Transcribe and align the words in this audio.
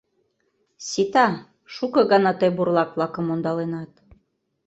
—Сита, 0.89 1.27
шуко 1.73 2.01
гана 2.11 2.31
тый 2.39 2.51
бурлак-влакым 2.57 3.25
ондаленат. 3.33 3.91